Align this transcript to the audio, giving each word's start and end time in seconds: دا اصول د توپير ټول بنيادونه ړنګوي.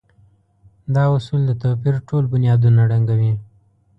دا 0.93 1.03
اصول 1.17 1.41
د 1.45 1.51
توپير 1.61 1.95
ټول 2.07 2.23
بنيادونه 2.33 2.81
ړنګوي. 2.91 3.33